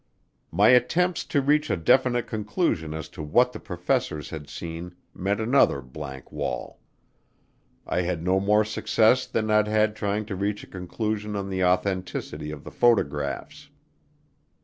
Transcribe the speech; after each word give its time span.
My 0.51 0.69
attempts 0.69 1.23
to 1.25 1.43
reach 1.43 1.69
a 1.69 1.77
definite 1.77 2.25
conclusion 2.25 2.91
as 2.95 3.07
to 3.09 3.21
what 3.21 3.51
the 3.53 3.59
professors 3.59 4.31
had 4.31 4.49
seen 4.49 4.95
met 5.13 5.39
another 5.39 5.79
blank 5.79 6.31
wall. 6.31 6.79
I 7.85 8.01
had 8.01 8.23
no 8.23 8.39
more 8.39 8.65
success 8.65 9.27
than 9.27 9.51
I'd 9.51 9.67
had 9.67 9.95
trying 9.95 10.25
to 10.25 10.35
reach 10.35 10.63
a 10.63 10.73
conclusion 10.73 11.35
on 11.35 11.51
the 11.51 11.63
authenticity 11.63 12.49
of 12.49 12.63
the 12.63 12.71
photographs. 12.71 13.69